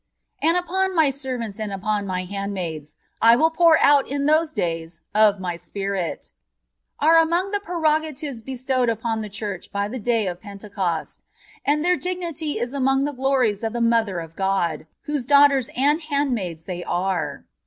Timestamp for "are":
6.99-7.19, 16.83-17.45